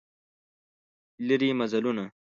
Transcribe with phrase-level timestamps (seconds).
[1.27, 2.05] لیري مزلونه